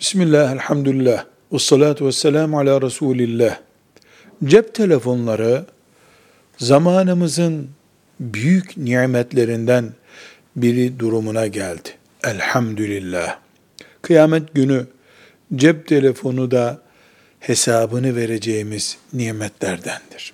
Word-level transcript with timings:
Bismillah, 0.00 0.52
elhamdülillah, 0.52 1.24
ve 1.52 1.58
salatu 1.58 2.06
ve 2.06 2.12
selamu 2.12 2.58
ala 2.58 2.82
Resulillah. 2.82 3.58
Cep 4.44 4.74
telefonları 4.74 5.64
zamanımızın 6.58 7.70
büyük 8.20 8.76
nimetlerinden 8.76 9.92
biri 10.56 10.98
durumuna 10.98 11.46
geldi. 11.46 11.88
Elhamdülillah. 12.24 13.38
Kıyamet 14.02 14.54
günü 14.54 14.86
cep 15.54 15.86
telefonu 15.88 16.50
da 16.50 16.82
hesabını 17.40 18.16
vereceğimiz 18.16 18.96
nimetlerdendir. 19.12 20.32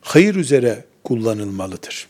Hayır 0.00 0.34
üzere 0.34 0.84
kullanılmalıdır. 1.04 2.08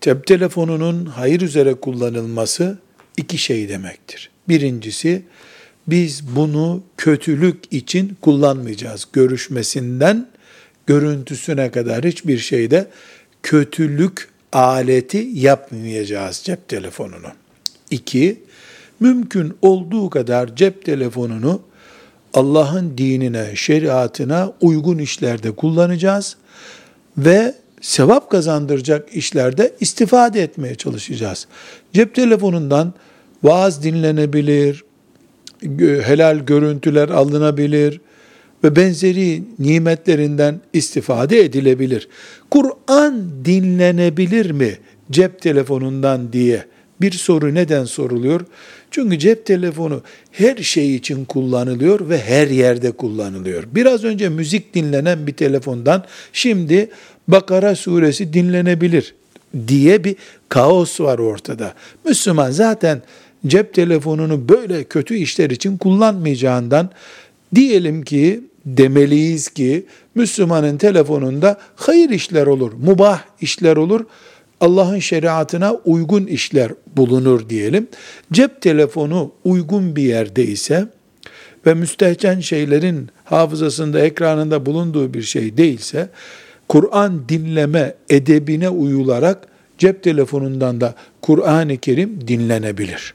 Cep 0.00 0.26
telefonunun 0.26 1.06
hayır 1.06 1.40
üzere 1.40 1.74
kullanılması 1.74 2.78
iki 3.16 3.38
şey 3.38 3.68
demektir. 3.68 4.30
Birincisi, 4.48 5.22
biz 5.86 6.36
bunu 6.36 6.82
kötülük 6.96 7.72
için 7.72 8.16
kullanmayacağız. 8.20 9.08
Görüşmesinden 9.12 10.28
görüntüsüne 10.86 11.70
kadar 11.70 12.04
hiçbir 12.04 12.38
şeyde 12.38 12.86
kötülük 13.42 14.28
aleti 14.52 15.28
yapmayacağız 15.32 16.42
cep 16.44 16.68
telefonunu. 16.68 17.28
İki, 17.90 18.42
mümkün 19.00 19.56
olduğu 19.62 20.10
kadar 20.10 20.56
cep 20.56 20.84
telefonunu 20.84 21.62
Allah'ın 22.34 22.98
dinine, 22.98 23.50
şeriatına 23.54 24.52
uygun 24.60 24.98
işlerde 24.98 25.50
kullanacağız 25.50 26.36
ve 27.18 27.54
sevap 27.80 28.30
kazandıracak 28.30 29.16
işlerde 29.16 29.74
istifade 29.80 30.42
etmeye 30.42 30.74
çalışacağız. 30.74 31.46
Cep 31.92 32.14
telefonundan 32.14 32.94
vaaz 33.42 33.82
dinlenebilir, 33.82 34.84
helal 36.02 36.38
görüntüler 36.38 37.08
alınabilir 37.08 38.00
ve 38.64 38.76
benzeri 38.76 39.42
nimetlerinden 39.58 40.60
istifade 40.72 41.40
edilebilir. 41.40 42.08
Kur'an 42.50 43.30
dinlenebilir 43.44 44.50
mi 44.50 44.78
cep 45.10 45.42
telefonundan 45.42 46.32
diye 46.32 46.64
bir 47.00 47.12
soru 47.12 47.54
neden 47.54 47.84
soruluyor? 47.84 48.40
Çünkü 48.90 49.18
cep 49.18 49.46
telefonu 49.46 50.02
her 50.32 50.56
şey 50.56 50.94
için 50.94 51.24
kullanılıyor 51.24 52.08
ve 52.08 52.18
her 52.18 52.48
yerde 52.48 52.90
kullanılıyor. 52.90 53.64
Biraz 53.74 54.04
önce 54.04 54.28
müzik 54.28 54.74
dinlenen 54.74 55.26
bir 55.26 55.32
telefondan 55.32 56.04
şimdi 56.32 56.90
Bakara 57.28 57.76
suresi 57.76 58.32
dinlenebilir 58.32 59.14
diye 59.68 60.04
bir 60.04 60.16
kaos 60.48 61.00
var 61.00 61.18
ortada. 61.18 61.74
Müslüman 62.04 62.50
zaten 62.50 63.02
cep 63.46 63.74
telefonunu 63.74 64.48
böyle 64.48 64.84
kötü 64.84 65.14
işler 65.14 65.50
için 65.50 65.76
kullanmayacağından 65.76 66.90
diyelim 67.54 68.02
ki 68.02 68.40
demeliyiz 68.66 69.48
ki 69.48 69.86
Müslümanın 70.14 70.78
telefonunda 70.78 71.58
hayır 71.76 72.10
işler 72.10 72.46
olur, 72.46 72.72
mubah 72.72 73.22
işler 73.40 73.76
olur, 73.76 74.04
Allah'ın 74.60 74.98
şeriatına 74.98 75.74
uygun 75.74 76.26
işler 76.26 76.72
bulunur 76.96 77.48
diyelim. 77.48 77.88
Cep 78.32 78.62
telefonu 78.62 79.32
uygun 79.44 79.96
bir 79.96 80.02
yerde 80.02 80.44
ise 80.44 80.88
ve 81.66 81.74
müstehcen 81.74 82.40
şeylerin 82.40 83.08
hafızasında, 83.24 84.00
ekranında 84.00 84.66
bulunduğu 84.66 85.14
bir 85.14 85.22
şey 85.22 85.56
değilse, 85.56 86.08
Kur'an 86.68 87.28
dinleme 87.28 87.94
edebine 88.08 88.68
uyularak 88.68 89.48
cep 89.78 90.02
telefonundan 90.02 90.80
da 90.80 90.94
Kur'an-ı 91.22 91.76
Kerim 91.76 92.28
dinlenebilir. 92.28 93.14